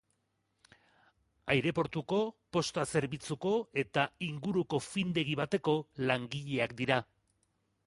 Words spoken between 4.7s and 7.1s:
findegi bateko langileak dira.